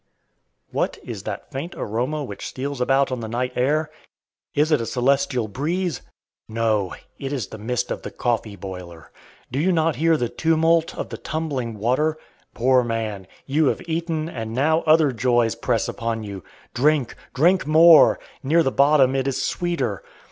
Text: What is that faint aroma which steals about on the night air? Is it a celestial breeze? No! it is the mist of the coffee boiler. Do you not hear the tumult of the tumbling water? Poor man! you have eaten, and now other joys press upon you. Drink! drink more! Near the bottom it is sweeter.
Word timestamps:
What 0.71 0.97
is 1.03 1.21
that 1.25 1.51
faint 1.51 1.75
aroma 1.77 2.23
which 2.23 2.47
steals 2.47 2.81
about 2.81 3.11
on 3.11 3.19
the 3.19 3.27
night 3.27 3.53
air? 3.55 3.91
Is 4.55 4.71
it 4.71 4.81
a 4.81 4.87
celestial 4.87 5.47
breeze? 5.47 6.01
No! 6.49 6.95
it 7.19 7.31
is 7.31 7.49
the 7.49 7.59
mist 7.59 7.91
of 7.91 8.01
the 8.01 8.09
coffee 8.09 8.55
boiler. 8.55 9.11
Do 9.51 9.59
you 9.59 9.71
not 9.71 9.97
hear 9.97 10.17
the 10.17 10.27
tumult 10.27 10.97
of 10.97 11.09
the 11.09 11.19
tumbling 11.19 11.75
water? 11.77 12.17
Poor 12.55 12.83
man! 12.83 13.27
you 13.45 13.67
have 13.67 13.87
eaten, 13.87 14.27
and 14.27 14.55
now 14.55 14.81
other 14.87 15.11
joys 15.11 15.53
press 15.53 15.87
upon 15.87 16.23
you. 16.23 16.43
Drink! 16.73 17.15
drink 17.35 17.67
more! 17.67 18.19
Near 18.41 18.63
the 18.63 18.71
bottom 18.71 19.15
it 19.15 19.27
is 19.27 19.39
sweeter. 19.45 20.03